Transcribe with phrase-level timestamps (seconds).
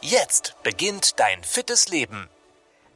[0.00, 2.28] Jetzt beginnt dein fittes Leben.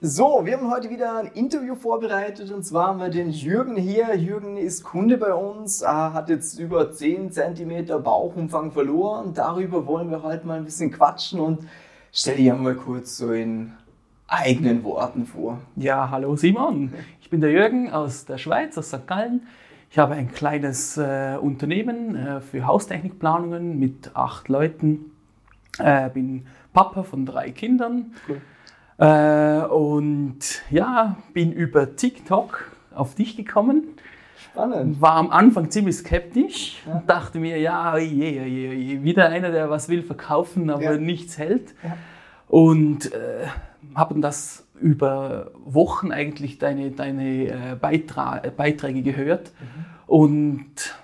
[0.01, 4.15] So, wir haben heute wieder ein Interview vorbereitet und zwar haben wir den Jürgen hier.
[4.15, 9.35] Jürgen ist Kunde bei uns, hat jetzt über 10 cm Bauchumfang verloren.
[9.35, 11.67] Darüber wollen wir heute mal ein bisschen quatschen und
[12.13, 13.73] stell dich einmal kurz so in
[14.29, 15.61] eigenen Worten vor.
[15.75, 16.95] Ja, hallo Simon.
[17.21, 19.09] Ich bin der Jürgen aus der Schweiz, aus St.
[19.09, 19.49] Gallen.
[19.91, 25.13] Ich habe ein kleines äh, Unternehmen äh, für Haustechnikplanungen mit acht Leuten.
[25.79, 28.13] Äh, bin Papa von drei Kindern.
[28.29, 28.41] Cool.
[28.99, 33.85] Äh, und ja, bin über TikTok auf dich gekommen.
[34.37, 35.01] Spannend.
[35.01, 36.99] War am Anfang ziemlich skeptisch ja.
[36.99, 40.99] und dachte mir, ja, je, je, je, wieder einer, der was will verkaufen, aber ja.
[40.99, 41.75] nichts hält.
[41.83, 41.97] Ja.
[42.49, 43.47] Und äh,
[43.95, 49.53] habe das über Wochen eigentlich deine, deine äh, Beitra Beiträge gehört.
[49.61, 49.85] Mhm.
[50.07, 50.95] Und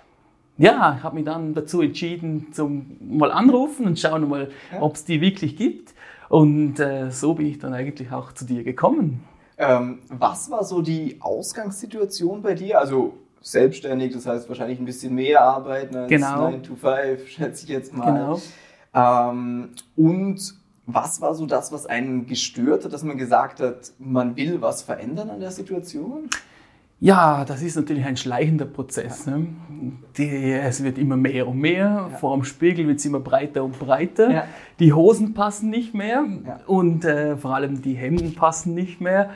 [0.58, 4.82] ja, ich habe mich dann dazu entschieden, zum mal anrufen und schauen mal, ja.
[4.82, 5.94] ob es die wirklich gibt.
[6.28, 9.24] Und äh, so bin ich dann eigentlich auch zu dir gekommen.
[9.56, 12.80] Ähm, was war so die Ausgangssituation bei dir?
[12.80, 16.50] Also selbstständig, das heißt wahrscheinlich ein bisschen mehr arbeiten als genau.
[16.50, 18.12] 9 to 5, schätze ich jetzt mal.
[18.12, 18.40] Genau.
[18.94, 20.54] Ähm, und
[20.86, 24.82] was war so das, was einen gestört hat, dass man gesagt hat, man will was
[24.82, 26.30] verändern an der Situation?
[27.00, 29.26] Ja, das ist natürlich ein schleichender Prozess.
[29.26, 29.38] Ja.
[29.38, 29.46] Ne?
[30.16, 32.08] Die, es wird immer mehr und mehr.
[32.10, 32.18] Ja.
[32.18, 34.30] Vor dem Spiegel wird es immer breiter und breiter.
[34.30, 34.44] Ja.
[34.80, 36.24] Die Hosen passen nicht mehr
[36.66, 39.30] und äh, vor allem die Hemden passen nicht mehr,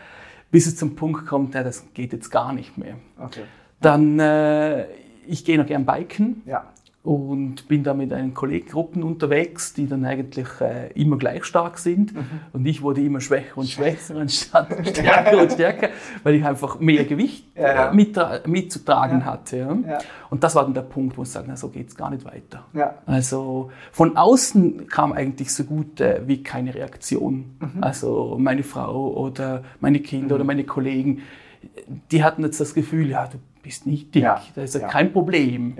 [0.50, 2.96] bis es zum Punkt kommt, ja, das geht jetzt gar nicht mehr.
[3.18, 3.42] Okay.
[3.80, 4.86] Dann, äh,
[5.26, 6.42] ich gehe noch gern biken.
[6.46, 6.71] Ja
[7.04, 12.14] und bin da mit einen Kolleggruppen unterwegs, die dann eigentlich äh, immer gleich stark sind.
[12.14, 12.24] Mhm.
[12.52, 15.88] Und ich wurde immer schwächer und schwächer anstatt stärker und stärker,
[16.22, 17.92] weil ich einfach mehr Gewicht ja, ja.
[17.92, 19.24] Mit, mitzutragen ja.
[19.24, 19.56] hatte.
[19.56, 19.98] Ja.
[20.30, 22.66] Und das war dann der Punkt, wo ich sage, na, so geht's gar nicht weiter.
[23.04, 27.56] Also von außen kam eigentlich so gut äh, wie keine Reaktion.
[27.58, 27.82] Mhm.
[27.82, 30.34] Also meine Frau oder meine Kinder mhm.
[30.34, 31.22] oder meine Kollegen,
[32.12, 34.24] die hatten jetzt das Gefühl, ja, du bist nicht dick,
[34.54, 35.74] das ist ja kein Problem.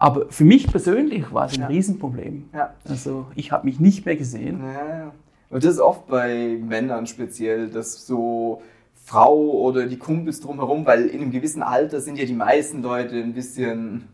[0.00, 1.66] Aber für mich persönlich war es ein ja.
[1.66, 2.48] Riesenproblem.
[2.54, 2.72] Ja.
[2.88, 4.62] Also ich habe mich nicht mehr gesehen.
[4.62, 5.12] Ja.
[5.50, 8.62] Und das ist oft bei Männern speziell, dass so
[8.94, 13.16] Frau oder die Kumpels drumherum, weil in einem gewissen Alter sind ja die meisten Leute
[13.16, 14.04] ein bisschen,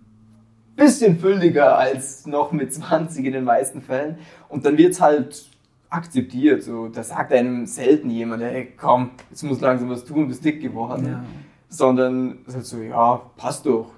[0.75, 4.17] bisschen fülliger als noch mit 20 in den meisten Fällen.
[4.49, 5.51] Und dann wird es halt
[5.91, 6.63] akzeptiert.
[6.63, 10.63] So, da sagt einem selten jemand, hey komm, jetzt muss langsam was tun, bist dick
[10.63, 11.07] geworden.
[11.07, 11.25] Ja.
[11.69, 13.91] Sondern es ist halt so, ja, passt doch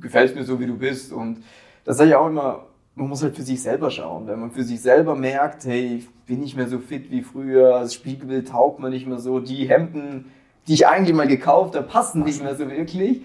[0.00, 1.12] gefällst mir so, wie du bist.
[1.12, 1.42] Und
[1.84, 4.26] das sage ich auch immer, man muss halt für sich selber schauen.
[4.26, 7.80] Wenn man für sich selber merkt, hey, ich bin nicht mehr so fit wie früher,
[7.80, 10.26] das Spiegelbild taugt man nicht mehr so, die Hemden,
[10.66, 13.22] die ich eigentlich mal gekauft habe, passen nicht mehr so wirklich,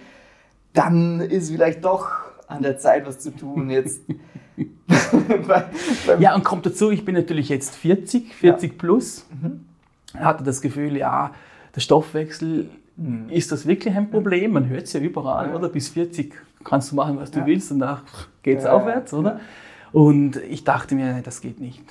[0.74, 2.10] dann ist vielleicht doch
[2.48, 3.70] an der Zeit, was zu tun.
[3.70, 4.02] Jetzt.
[6.20, 8.78] ja, und kommt dazu, ich bin natürlich jetzt 40, 40 ja.
[8.78, 9.26] plus.
[9.42, 9.66] Mhm.
[10.18, 11.32] Hatte das Gefühl, ja,
[11.76, 13.30] der Stoffwechsel Mhm.
[13.30, 14.54] Ist das wirklich ein Problem?
[14.54, 15.56] Man hört es ja überall, ja.
[15.56, 15.70] oder?
[15.70, 16.34] Bis 40
[16.64, 17.46] kannst du machen, was du ja.
[17.46, 18.04] willst und danach
[18.44, 19.40] geht es ja, aufwärts, oder?
[19.92, 21.84] Und ich dachte mir, das geht nicht.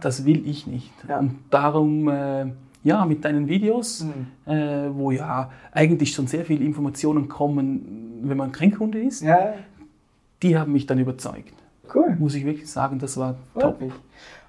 [0.00, 0.92] Das will ich nicht.
[1.08, 2.46] Und darum, äh,
[2.82, 4.50] ja, mit deinen Videos, mhm.
[4.50, 9.24] äh, wo ja eigentlich schon sehr viele Informationen kommen, wenn man Kränkkunde ist,
[10.42, 11.52] die haben mich dann überzeugt.
[11.94, 12.16] Cool.
[12.18, 13.80] Muss ich wirklich sagen, das war Freut top.
[13.80, 13.92] Mich.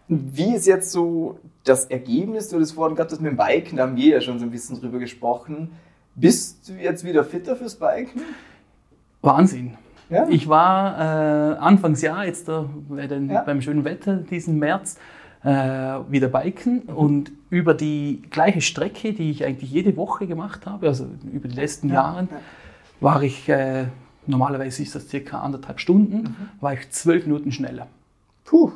[0.07, 2.49] Und wie ist jetzt so das Ergebnis?
[2.49, 4.51] Du hast vorhin gerade das mit dem Biken, da haben wir ja schon so ein
[4.51, 5.71] bisschen drüber gesprochen.
[6.15, 8.21] Bist du jetzt wieder fitter fürs Biken?
[9.21, 9.77] Wahnsinn.
[10.09, 10.27] Ja?
[10.27, 13.43] Ich war äh, Anfangsjahr, jetzt da, den, ja.
[13.43, 14.97] beim schönen Wetter diesen März,
[15.43, 16.95] äh, wieder biken mhm.
[16.95, 21.55] und über die gleiche Strecke, die ich eigentlich jede Woche gemacht habe, also über die
[21.55, 21.95] letzten ja.
[21.95, 22.27] Jahre,
[22.99, 23.85] war ich, äh,
[24.27, 26.35] normalerweise ist das circa anderthalb Stunden, mhm.
[26.59, 27.87] war ich zwölf Minuten schneller.
[28.43, 28.71] Puh.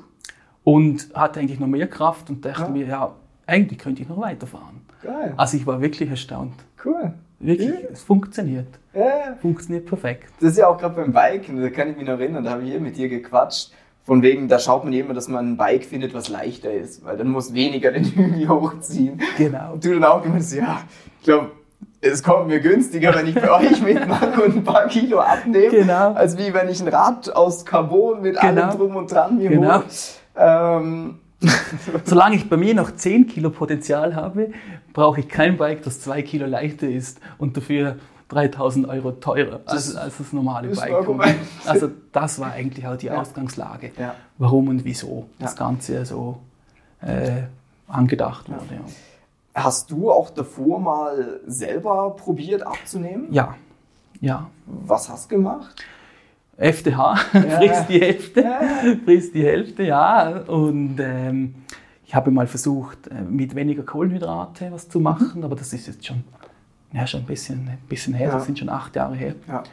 [0.64, 3.12] Und hatte eigentlich noch mehr Kraft und dachte mir, ja,
[3.46, 4.82] eigentlich könnte ich noch weiterfahren.
[5.04, 5.34] Geil.
[5.38, 6.54] Also ich war wirklich erstaunt.
[6.84, 7.14] Cool.
[7.46, 7.90] Wirklich, ja.
[7.92, 8.68] es funktioniert.
[8.94, 9.36] Ja.
[9.42, 10.30] Funktioniert perfekt.
[10.40, 12.64] Das ist ja auch gerade beim Biken, da kann ich mich noch erinnern, da habe
[12.64, 13.72] ich hier mit dir gequatscht.
[14.04, 17.18] Von wegen, da schaut man immer, dass man ein Bike findet, was leichter ist, weil
[17.18, 19.20] dann muss weniger den Hügel hochziehen.
[19.38, 19.74] Genau.
[19.74, 20.82] Und du dann auch gemeint, ja,
[21.20, 21.52] ich glaube,
[22.02, 26.14] es kommt mir günstiger, wenn ich bei euch mitmache und ein paar Kilo abnehme, genau.
[26.14, 28.62] als wie wenn ich ein Rad aus Carbon mit genau.
[28.62, 29.78] allem drum und dran mir genau.
[29.78, 29.86] hole.
[30.38, 31.20] Ähm,
[32.06, 34.52] Solange ich bei mir noch 10 Kilo Potenzial habe,
[34.94, 37.98] brauche ich kein Bike, das 2 Kilo leichter ist und dafür
[38.30, 40.96] 3000 Euro teurer als, als das normale das Bike.
[41.66, 43.20] Also das war eigentlich auch die ja.
[43.20, 44.16] Ausgangslage, ja.
[44.38, 45.46] warum und wieso ja.
[45.46, 46.40] das Ganze so
[47.02, 47.44] äh,
[47.88, 48.82] angedacht wurde.
[49.54, 53.28] Hast du auch davor mal selber probiert abzunehmen?
[53.32, 53.56] Ja,
[54.20, 54.50] ja.
[54.66, 55.86] Was hast du gemacht?
[56.58, 57.42] FDH, ja.
[57.58, 58.60] frisst die Hälfte, ja.
[59.04, 60.40] frisst die Hälfte, ja.
[60.48, 61.56] Und ähm,
[62.06, 66.06] ich habe mal versucht, äh, mit weniger Kohlenhydrate was zu machen, aber das ist jetzt
[66.06, 66.24] schon,
[66.94, 68.34] ja, schon ein bisschen, ein bisschen her, ja.
[68.34, 69.36] das sind schon acht Jahre her.
[69.48, 69.64] Ja.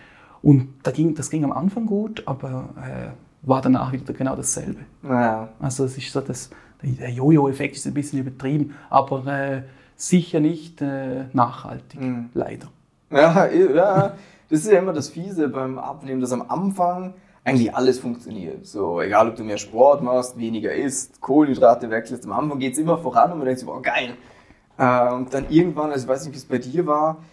[0.43, 4.81] Und da ging, das ging am Anfang gut, aber äh, war danach wieder genau dasselbe.
[5.05, 5.51] Ja.
[5.61, 6.51] Also es ist so, dass
[6.83, 9.63] der Jojo-Effekt ist ein bisschen übertrieben, aber äh,
[9.95, 12.31] sicher nicht äh, nachhaltig, mhm.
[12.35, 12.69] leider.
[13.11, 14.15] Ja, ja.
[14.53, 18.67] Das ist ja immer das Fiese beim Abnehmen, dass am Anfang eigentlich alles funktioniert.
[18.67, 22.79] So, egal ob du mehr Sport machst, weniger isst, Kohlenhydrate wechselst, am Anfang geht es
[22.79, 24.15] immer voran und man denkt sich, boah, geil.
[24.77, 27.25] Äh, und dann irgendwann, also ich weiß nicht, wie es bei dir war,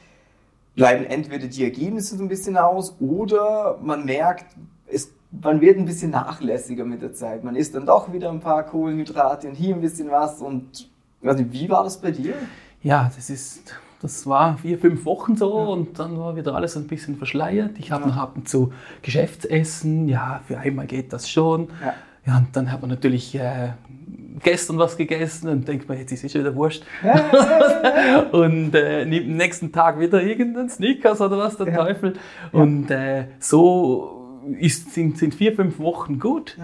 [0.76, 4.56] bleiben entweder die Ergebnisse so ein bisschen aus oder man merkt,
[4.88, 7.44] es, man wird ein bisschen nachlässiger mit der Zeit.
[7.44, 10.90] Man isst dann doch wieder ein paar Kohlenhydrate und hier ein bisschen was und
[11.22, 12.36] weiß nicht, wie war das bei dir?
[12.82, 15.66] Ja, das ist das war vier, fünf Wochen so ja.
[15.66, 17.72] und dann war wieder alles ein bisschen verschleiert.
[17.80, 18.10] Ich habe ja.
[18.10, 21.70] noch ab und zu Geschäftsessen, ja, für einmal geht das schon.
[21.84, 21.94] Ja,
[22.26, 23.74] ja und dann hat man natürlich äh,
[24.42, 26.84] gestern was gegessen und denkt man, jetzt ist es wieder wurscht.
[28.32, 32.14] und äh, am nächsten Tag wieder irgendein Snickers oder was, der Teufel.
[32.52, 36.58] Und äh, so ist, sind, sind vier, fünf Wochen gut.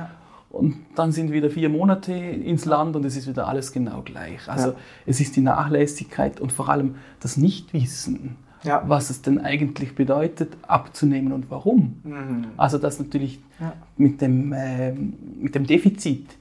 [0.56, 4.48] Und dann sind wieder vier Monate ins Land und es ist wieder alles genau gleich.
[4.48, 4.76] Also ja.
[5.06, 8.82] es ist die Nachlässigkeit und vor allem das Nichtwissen, ja.
[8.88, 11.98] was es denn eigentlich bedeutet, abzunehmen und warum.
[12.06, 12.46] Mhm.
[12.56, 13.74] Also das natürlich ja.
[13.98, 16.38] mit, dem, äh, mit dem Defizit.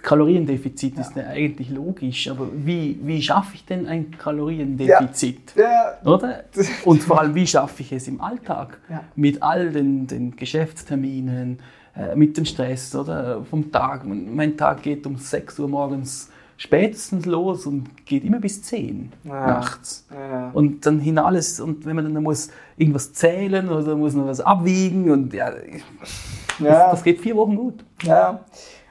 [0.00, 5.54] Kaloriendefizit ist ja eigentlich logisch, aber wie, wie schaffe ich denn ein Kaloriendefizit?
[5.56, 5.98] Ja.
[6.04, 6.44] Oder?
[6.84, 8.78] Und vor allem, wie schaffe ich es im Alltag?
[9.16, 11.58] Mit all den, den Geschäftsterminen,
[11.96, 14.04] äh, mit dem Stress oder vom Tag.
[14.04, 19.46] Mein Tag geht um 6 Uhr morgens spätestens los und geht immer bis 10 ja.
[19.46, 20.06] nachts.
[20.12, 20.50] Ja.
[20.52, 24.40] Und dann hin alles, und wenn man dann muss irgendwas zählen oder muss noch was
[24.40, 25.52] abwiegen und ja,
[26.58, 26.90] ja.
[26.90, 27.84] Das, geht vier Wochen gut.
[28.02, 28.44] Ja,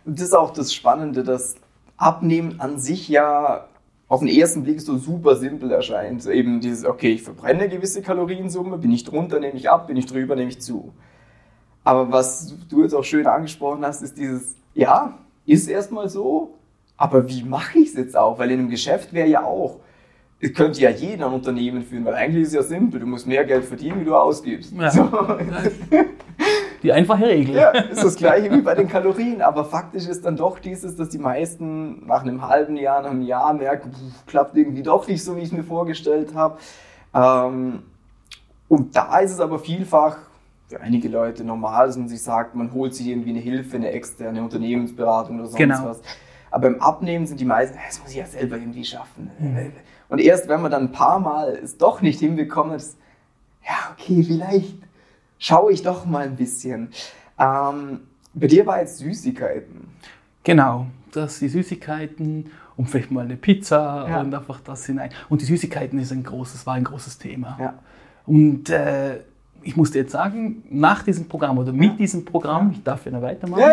[0.06, 1.56] und das ist auch das Spannende, dass
[1.98, 3.68] Abnehmen an sich ja
[4.08, 6.26] auf den ersten Blick so super simpel erscheint.
[6.26, 9.98] Eben dieses, okay, ich verbrenne eine gewisse Kaloriensumme, bin ich drunter, nehme ich ab, bin
[9.98, 10.94] ich drüber, nehme ich zu.
[11.84, 16.54] Aber was du jetzt auch schön angesprochen hast, ist dieses, ja, ist erstmal so,
[16.98, 18.40] aber wie mache ich es jetzt auch?
[18.40, 19.80] Weil in einem Geschäft wäre ja auch,
[20.40, 23.28] es könnte ja jeder ein Unternehmen führen, weil eigentlich ist es ja simpel, du musst
[23.28, 24.74] mehr Geld verdienen, wie du ausgibst.
[24.74, 24.92] Ja.
[24.92, 25.10] So.
[26.84, 27.56] Die einfache Regel.
[27.56, 31.08] Ja, ist das gleiche wie bei den Kalorien, aber faktisch ist dann doch dieses, dass
[31.08, 35.24] die meisten nach einem halben Jahr, nach einem Jahr merken, pff, klappt irgendwie doch nicht
[35.24, 36.58] so, wie ich es mir vorgestellt habe.
[37.14, 37.84] Ähm,
[38.68, 40.18] und da ist es aber vielfach
[40.68, 43.92] für einige Leute normal, dass man sich sagt, man holt sich irgendwie eine Hilfe, eine
[43.92, 45.86] externe Unternehmensberatung oder sonst genau.
[45.86, 46.02] was.
[46.52, 49.32] Aber beim Abnehmen sind die meisten, das muss ich ja selber irgendwie schaffen.
[49.40, 49.72] Mhm.
[50.10, 52.98] Und erst wenn man dann ein paar Mal es doch nicht hinbekommt, ist,
[53.66, 54.76] ja, okay, vielleicht
[55.40, 56.90] schaue ich doch mal ein bisschen.
[57.40, 58.02] Ähm,
[58.34, 59.90] bei dir war jetzt Süßigkeiten.
[60.44, 64.22] Genau, das die Süßigkeiten und vielleicht mal eine Pizza ja.
[64.22, 65.12] und einfach das hinein.
[65.30, 67.58] Und die Süßigkeiten ist ein großes, war ein großes Thema.
[67.60, 67.74] Ja.
[68.26, 69.20] Und äh,
[69.64, 73.22] ich musste jetzt sagen, nach diesem Programm oder mit diesem Programm, ich darf ja noch
[73.22, 73.64] weitermachen,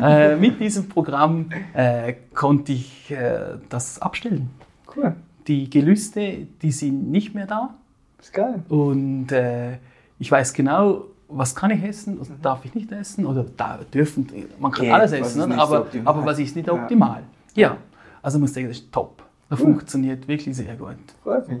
[0.00, 4.50] äh, mit diesem Programm äh, konnte ich äh, das abstellen.
[4.94, 5.14] Cool.
[5.46, 7.74] Die Gelüste, die sind nicht mehr da.
[8.18, 8.62] Das ist geil.
[8.68, 9.78] Und äh,
[10.18, 12.42] ich weiß genau, was kann ich essen, was mhm.
[12.42, 14.26] darf ich nicht essen oder da dürfen,
[14.58, 15.58] man kann okay, alles essen, ne?
[15.58, 17.22] aber, so aber was ist nicht optimal.
[17.54, 17.76] Ja, ja.
[18.22, 19.22] also muss ich sagen, das ist top.
[19.48, 19.66] Das cool.
[19.66, 20.96] funktioniert wirklich sehr gut.
[21.22, 21.58] Freut mich.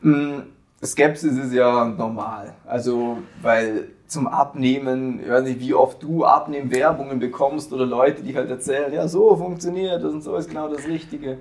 [0.00, 0.40] Mm,
[0.84, 2.54] Skepsis ist ja normal.
[2.66, 8.36] Also, weil zum Abnehmen, ich weiß nicht, wie oft du Abnehmwerbungen bekommst oder Leute, die
[8.36, 11.38] halt erzählen, ja, so funktioniert das und so ist genau das Richtige.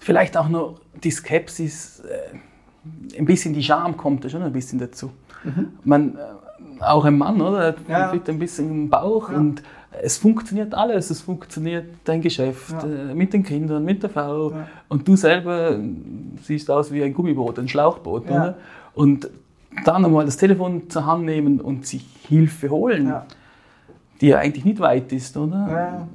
[0.00, 4.78] Vielleicht auch noch die Skepsis, äh, ein bisschen die Scham kommt da schon ein bisschen
[4.78, 5.10] dazu.
[5.42, 5.68] Mhm.
[5.82, 7.74] Man, äh, auch ein Mann, oder?
[7.88, 8.12] Ja.
[8.12, 9.36] Mit ein bisschen im Bauch ja.
[9.36, 9.62] und
[10.02, 11.10] es funktioniert alles.
[11.10, 13.10] Es funktioniert dein Geschäft ja.
[13.10, 14.50] äh, mit den Kindern, mit der Frau.
[14.50, 14.68] Ja.
[14.88, 15.78] Und du selber
[16.42, 18.28] siehst aus wie ein Gummiboot, ein Schlauchboot.
[18.28, 18.54] Ja.
[18.94, 19.28] Und
[19.84, 23.14] dann einmal das Telefon zur Hand nehmen und sich Hilfe holen,
[24.20, 26.08] die ja eigentlich nicht weit ist, oder?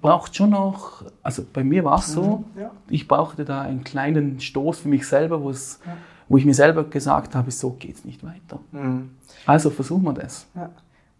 [0.00, 2.64] Braucht schon noch, also bei mir war es so, mhm.
[2.88, 7.50] ich brauchte da einen kleinen Stoß für mich selber, wo ich mir selber gesagt habe,
[7.50, 8.58] so geht es nicht weiter.
[8.72, 9.10] Mhm.
[9.46, 10.46] Also versuchen wir das.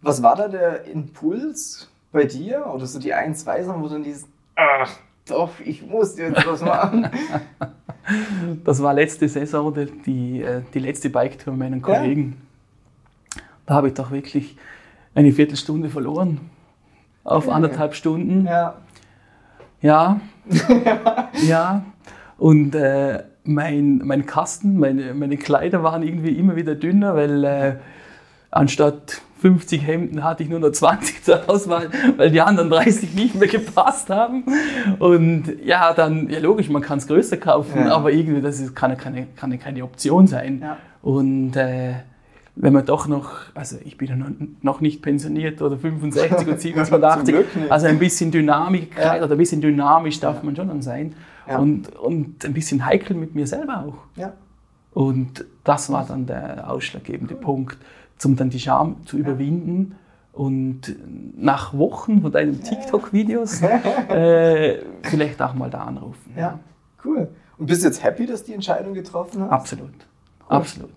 [0.01, 3.93] Was war da der Impuls bei dir oder so die ein, zwei Sachen, wo du
[3.93, 4.91] dann dieses, ach,
[5.25, 7.09] doch, ich muss jetzt was machen.
[8.63, 12.37] das war letzte Saison die, die, äh, die letzte Bike-Tour meinen Kollegen.
[13.35, 13.41] Ja.
[13.65, 14.57] Da habe ich doch wirklich
[15.15, 16.39] eine Viertelstunde verloren.
[17.23, 17.53] Auf ja.
[17.53, 18.45] anderthalb Stunden.
[18.45, 18.75] Ja.
[19.81, 20.19] Ja.
[21.47, 21.85] ja.
[22.37, 27.75] Und äh, mein, mein Kasten, meine, meine Kleider waren irgendwie immer wieder dünner, weil äh,
[28.51, 33.35] anstatt 50 Hemden hatte ich nur noch 20 zur Auswahl, weil die anderen 30 nicht
[33.35, 34.45] mehr gepasst haben.
[34.99, 37.93] Und ja, dann, ja logisch, man kann es größer kaufen, ja.
[37.93, 40.61] aber irgendwie, das ist, kann, keine, kann keine Option sein.
[40.61, 40.77] Ja.
[41.01, 41.91] Und äh,
[42.55, 44.15] wenn man doch noch, also ich bin ja
[44.61, 47.35] noch nicht pensioniert oder 65 oder 87,
[47.67, 49.21] also ein bisschen Dynamik ja.
[49.21, 51.15] oder ein bisschen dynamisch darf man schon dann sein.
[51.59, 53.97] Und, und ein bisschen heikel mit mir selber auch.
[54.93, 57.35] Und das war dann der ausschlaggebende.
[57.35, 57.77] Punkt
[58.23, 59.95] um dann die Scham zu überwinden.
[60.31, 60.95] Und
[61.37, 63.61] nach Wochen von deinen TikTok-Videos
[64.09, 66.33] äh, vielleicht auch mal da anrufen.
[66.35, 66.59] Ja,
[67.05, 67.27] cool.
[67.59, 69.51] Und bist du jetzt happy, dass die Entscheidung getroffen hast?
[69.51, 69.93] Absolut.
[70.49, 70.57] Cool.
[70.57, 70.89] Absolut.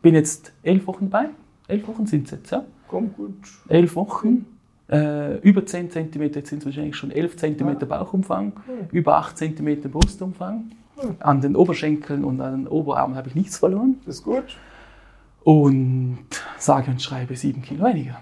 [0.00, 1.26] Bin jetzt elf Wochen bei.
[1.66, 2.64] Elf Wochen sind es jetzt, ja?
[2.88, 3.34] Komm, gut.
[3.68, 4.46] Elf Wochen.
[4.90, 7.74] Äh, über 10 cm, jetzt sind es wahrscheinlich schon 11 cm ja.
[7.74, 8.88] Bauchumfang, cool.
[8.90, 10.70] über 8 cm Brustumfang.
[10.96, 11.14] Cool.
[11.20, 14.00] An den Oberschenkeln und an den Oberarmen habe ich nichts verloren.
[14.06, 14.56] Das ist gut
[15.44, 16.18] und
[16.58, 18.20] sage und schreibe sieben Kilo weniger.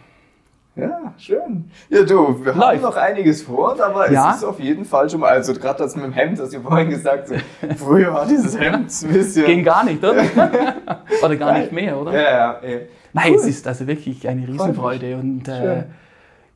[0.77, 1.71] Ja, schön.
[1.89, 2.61] Ja, du, wir Läuft.
[2.61, 4.31] haben noch einiges vor, aber ja.
[4.31, 6.61] es ist auf jeden Fall schon mal, also gerade das mit dem Hemd, das ihr
[6.61, 9.47] vorhin gesagt habt, früher war dieses Hemd ein bisschen.
[9.47, 10.23] Ging gar nicht, oder?
[11.23, 11.63] oder gar Nein.
[11.63, 12.13] nicht mehr, oder?
[12.13, 12.69] Ja, ja.
[12.69, 12.79] ja.
[13.15, 13.37] Nein, cool.
[13.37, 15.85] es ist also wirklich eine Riesenfreude und äh,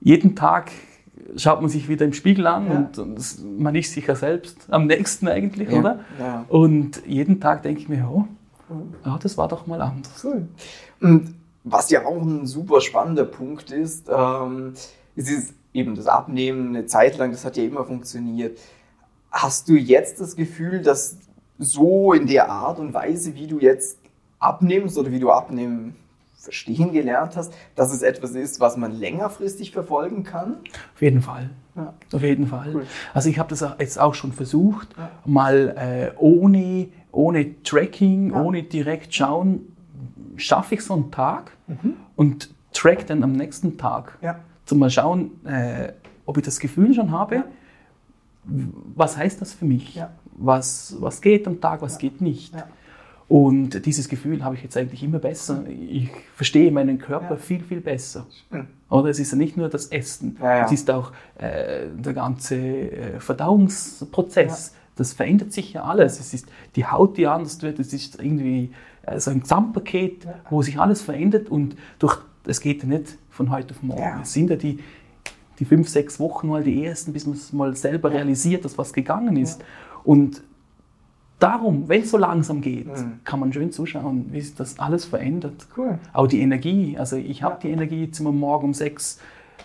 [0.00, 0.70] jeden Tag
[1.36, 2.76] schaut man sich wieder im Spiegel an ja.
[2.76, 6.00] und, und, man ist sich ja selbst am nächsten eigentlich, oder?
[6.18, 6.44] Ja.
[6.48, 8.26] Und jeden Tag denke ich mir, oh,
[9.04, 10.24] ja, das war doch mal anders.
[10.24, 10.48] Cool.
[11.00, 11.34] Und
[11.64, 14.74] was ja auch ein super spannender Punkt ist, ähm,
[15.14, 18.58] ist eben das Abnehmen eine Zeit lang, das hat ja immer funktioniert.
[19.30, 21.18] Hast du jetzt das Gefühl, dass
[21.58, 23.98] so in der Art und Weise, wie du jetzt
[24.38, 25.94] abnimmst oder wie du abnehmen
[26.40, 30.56] verstehen gelernt hast, dass es etwas ist, was man längerfristig verfolgen kann?
[30.94, 31.50] Auf jeden Fall.
[31.76, 31.92] Ja.
[32.12, 32.70] Auf jeden Fall.
[32.74, 32.86] Cool.
[33.12, 35.10] Also ich habe das jetzt auch schon versucht, ja.
[35.26, 38.42] mal äh, ohne ohne Tracking, ja.
[38.42, 39.76] ohne direkt schauen,
[40.36, 41.94] schaffe ich so einen Tag mhm.
[42.16, 44.18] und track dann am nächsten Tag.
[44.22, 44.40] Ja.
[44.64, 45.92] Zum mal schauen, äh,
[46.26, 47.44] ob ich das Gefühl schon habe, ja.
[48.94, 49.96] was heißt das für mich?
[49.96, 50.10] Ja.
[50.36, 52.54] Was, was geht am Tag, was geht nicht?
[53.28, 55.64] Und dieses Gefühl habe ich jetzt eigentlich immer besser.
[55.68, 58.26] Ich verstehe meinen Körper viel, viel besser.
[58.50, 58.66] Mhm.
[58.88, 63.20] Oder es ist ja nicht nur das Essen, es ist auch äh, der ganze äh,
[63.20, 66.20] Verdauungsprozess das verändert sich ja alles.
[66.20, 68.70] Es ist die Haut, die anders wird, es ist irgendwie
[69.02, 73.50] äh, so ein Gesamtpaket, wo sich alles verändert und durch, es geht ja nicht von
[73.50, 74.02] heute auf morgen.
[74.02, 74.20] Ja.
[74.20, 74.78] Es sind ja die,
[75.58, 78.92] die fünf, sechs Wochen mal die ersten, bis man es mal selber realisiert, dass was
[78.92, 79.60] gegangen ist.
[79.60, 79.66] Ja.
[80.04, 80.42] Und
[81.38, 83.20] darum, wenn es so langsam geht, mhm.
[83.24, 85.66] kann man schön zuschauen, wie sich das alles verändert.
[85.78, 85.98] Cool.
[86.12, 86.98] Auch die Energie.
[86.98, 87.60] Also ich habe ja.
[87.60, 89.18] die Energie, jetzt immer morgen um sechs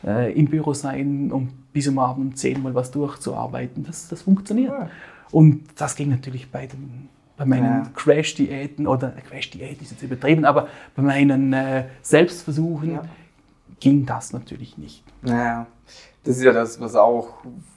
[0.05, 3.83] äh, im Büro sein, um bis um Abend um zehn mal was durchzuarbeiten.
[3.83, 4.71] Das, das funktioniert.
[4.71, 4.89] Cool.
[5.31, 7.91] Und das ging natürlich bei, den, bei meinen ja.
[7.95, 13.01] Crash-Diäten oder äh, Crash-Diät ist jetzt übertrieben, aber bei meinen äh, Selbstversuchen ja.
[13.79, 15.03] ging das natürlich nicht.
[15.21, 15.67] Naja,
[16.23, 17.33] das ist ja das, was auch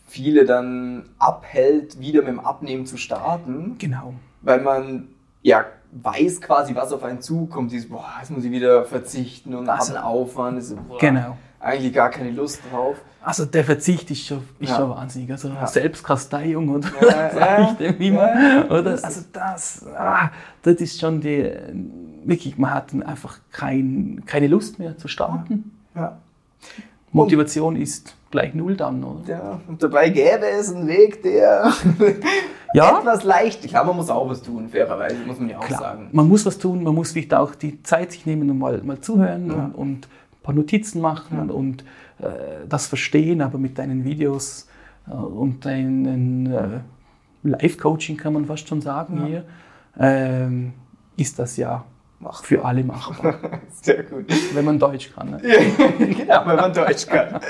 [0.07, 3.77] viele dann abhält, wieder mit dem Abnehmen zu starten.
[3.79, 4.15] Genau.
[4.43, 5.09] Weil man
[5.43, 7.73] ja weiß quasi, was auf einen zukommt.
[7.73, 10.59] Dieses, boah, jetzt muss ich wieder verzichten und also, einen Aufwand.
[10.59, 11.37] Ist, boah, genau.
[11.61, 12.97] Eigentlich gar keine Lust drauf.
[13.21, 14.77] Also der Verzicht ist schon, ist ja.
[14.77, 15.31] schon wahnsinnig.
[15.31, 15.67] Also ja.
[15.67, 18.67] Selbstkasteiung oder ja, sage ich dem immer.
[18.71, 18.93] Oder?
[19.03, 20.31] Also das, ah,
[20.63, 21.51] das ist schon die,
[22.25, 25.73] wirklich, man hat einfach kein, keine Lust mehr zu starten.
[27.11, 29.29] Motivation und, ist gleich null dann, oder?
[29.29, 31.73] Ja, und dabei gäbe es einen Weg, der
[32.75, 32.99] ja?
[32.99, 36.09] etwas leicht, klar, man muss auch was tun, fairerweise, muss man ja auch klar, sagen.
[36.13, 39.01] Man muss was tun, man muss vielleicht auch die Zeit sich nehmen und mal, mal
[39.01, 40.09] zuhören und, und
[40.49, 41.83] paar Notizen machen und
[42.21, 44.67] äh, das verstehen, aber mit deinen Videos
[45.07, 46.81] äh, und deinen äh,
[47.43, 49.27] Live-Coaching kann man fast schon sagen ja.
[49.27, 49.45] hier,
[49.99, 50.73] ähm,
[51.19, 51.85] ist das ja
[52.19, 52.45] Machbar.
[52.45, 53.35] für alle machbar.
[53.83, 54.25] Sehr gut.
[54.55, 55.33] Wenn man Deutsch kann.
[55.33, 55.39] Ne?
[55.99, 57.41] genau, wenn man Deutsch kann.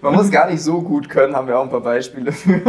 [0.00, 2.60] Man muss gar nicht so gut können, haben wir auch ein paar Beispiele für.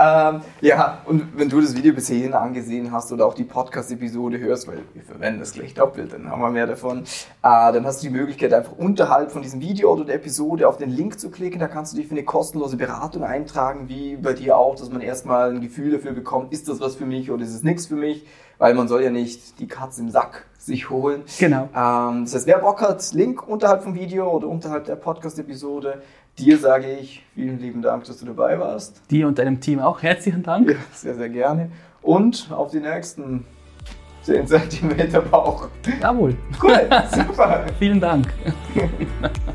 [0.00, 4.38] Ähm, ja, und wenn du das Video bis hierhin angesehen hast oder auch die Podcast-Episode
[4.38, 7.02] hörst, weil wir verwenden das gleich doppelt, dann haben wir mehr davon, äh,
[7.42, 10.90] dann hast du die Möglichkeit, einfach unterhalb von diesem Video oder der Episode auf den
[10.90, 11.58] Link zu klicken.
[11.58, 15.00] Da kannst du dich für eine kostenlose Beratung eintragen, wie bei dir auch, dass man
[15.00, 17.96] erstmal ein Gefühl dafür bekommt, ist das was für mich oder ist es nichts für
[17.96, 18.24] mich,
[18.58, 21.22] weil man soll ja nicht die Katze im Sack sich holen.
[21.40, 21.68] Genau.
[21.74, 26.02] Ähm, das heißt, wer Bock hat, Link unterhalb vom Video oder unterhalb der Podcast-Episode
[26.38, 29.02] dir sage ich vielen lieben Dank, dass du dabei warst.
[29.10, 30.70] Dir und deinem Team auch herzlichen Dank.
[30.70, 31.70] Ja, sehr, sehr gerne.
[32.02, 33.44] Und auf die nächsten
[34.22, 35.68] 10 cm Bauch.
[36.00, 36.36] Jawohl.
[36.62, 37.66] Cool, super.
[37.78, 38.26] vielen Dank.